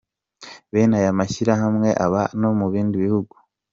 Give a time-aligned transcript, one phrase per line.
[0.71, 3.33] Bene aya mashyirahamwe aba no mu bindi bihugu.